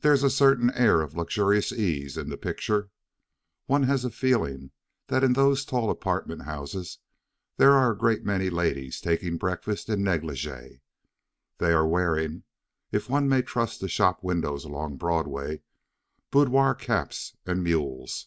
[0.00, 2.90] There is a certain air of luxurious ease in the picture.
[3.66, 4.72] One has a feeling
[5.06, 6.98] that in those tall apartment houses
[7.58, 10.80] there are a great many ladies taking breakfast in negligée.
[11.58, 12.42] They are wearing
[12.90, 15.62] (if one may trust the shop windows along Broadway)
[16.32, 18.26] boudoir caps and mules.